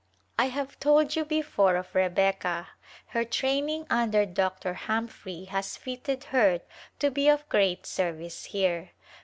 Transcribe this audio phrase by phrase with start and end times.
[0.39, 2.69] I have told you before of Rebecca.
[3.09, 4.73] Her training under Dr.
[4.73, 6.61] Humphrey has fitted her
[6.97, 8.93] to be of great service here.